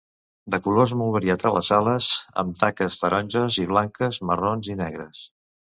[0.53, 2.09] Du colors molt variats a les ales,
[2.45, 5.25] amb taques taronges i blanques, marrons i negres.